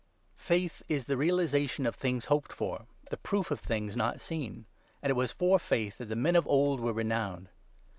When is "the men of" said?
6.05-6.47